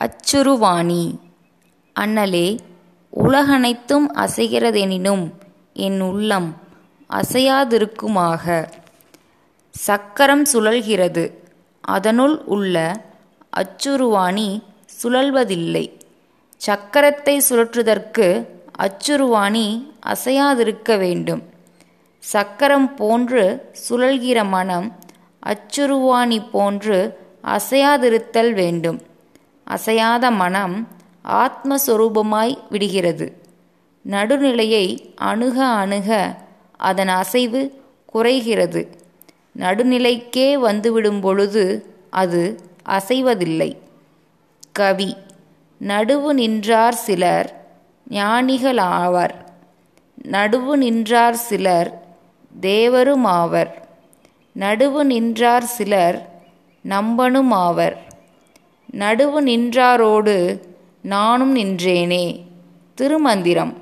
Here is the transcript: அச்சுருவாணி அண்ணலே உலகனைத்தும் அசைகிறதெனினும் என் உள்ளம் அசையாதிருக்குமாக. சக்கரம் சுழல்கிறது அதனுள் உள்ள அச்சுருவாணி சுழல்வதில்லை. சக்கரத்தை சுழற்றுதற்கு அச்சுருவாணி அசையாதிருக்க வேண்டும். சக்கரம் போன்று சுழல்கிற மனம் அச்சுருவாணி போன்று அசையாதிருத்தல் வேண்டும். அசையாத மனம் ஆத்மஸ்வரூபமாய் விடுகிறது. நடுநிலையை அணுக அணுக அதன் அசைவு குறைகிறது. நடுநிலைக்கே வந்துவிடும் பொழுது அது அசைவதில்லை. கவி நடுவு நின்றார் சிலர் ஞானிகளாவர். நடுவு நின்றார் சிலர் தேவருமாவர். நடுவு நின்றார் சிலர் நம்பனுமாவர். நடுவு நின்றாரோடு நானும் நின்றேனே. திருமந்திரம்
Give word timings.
அச்சுருவாணி 0.00 1.18
அண்ணலே 1.96 2.58
உலகனைத்தும் 3.12 4.06
அசைகிறதெனினும் 4.14 5.30
என் 5.74 6.00
உள்ளம் 6.00 6.48
அசையாதிருக்குமாக. 7.10 8.66
சக்கரம் 9.70 10.44
சுழல்கிறது 10.52 11.24
அதனுள் 11.80 12.36
உள்ள 12.44 12.76
அச்சுருவாணி 13.56 14.48
சுழல்வதில்லை. 15.02 15.84
சக்கரத்தை 16.60 17.36
சுழற்றுதற்கு 17.48 18.28
அச்சுருவாணி 18.78 19.66
அசையாதிருக்க 20.06 20.98
வேண்டும். 20.98 21.42
சக்கரம் 22.18 22.94
போன்று 22.94 23.72
சுழல்கிற 23.88 24.48
மனம் 24.48 24.88
அச்சுருவாணி 25.42 26.38
போன்று 26.50 26.98
அசையாதிருத்தல் 27.44 28.52
வேண்டும். 28.52 28.98
அசையாத 29.66 30.30
மனம் 30.30 30.88
ஆத்மஸ்வரூபமாய் 31.24 32.58
விடுகிறது. 32.70 33.42
நடுநிலையை 34.02 35.14
அணுக 35.16 35.64
அணுக 35.64 36.36
அதன் 36.76 37.08
அசைவு 37.08 37.82
குறைகிறது. 38.06 38.98
நடுநிலைக்கே 39.58 40.52
வந்துவிடும் 40.52 41.20
பொழுது 41.20 41.86
அது 42.10 42.60
அசைவதில்லை. 42.88 43.76
கவி 44.72 45.16
நடுவு 45.80 46.32
நின்றார் 46.32 46.94
சிலர் 46.94 47.66
ஞானிகளாவர். 48.10 49.34
நடுவு 50.22 50.74
நின்றார் 50.76 51.36
சிலர் 51.36 51.90
தேவருமாவர். 52.60 53.70
நடுவு 54.58 55.02
நின்றார் 55.02 55.64
சிலர் 55.64 56.44
நம்பனுமாவர். 56.88 57.96
நடுவு 58.92 59.40
நின்றாரோடு 59.40 60.60
நானும் 61.02 61.56
நின்றேனே. 61.56 62.44
திருமந்திரம் 62.94 63.76